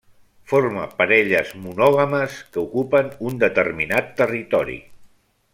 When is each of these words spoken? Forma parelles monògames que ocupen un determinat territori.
Forma 0.51 0.85
parelles 1.01 1.51
monògames 1.67 2.39
que 2.55 2.61
ocupen 2.63 3.13
un 3.31 3.39
determinat 3.47 4.13
territori. 4.23 4.83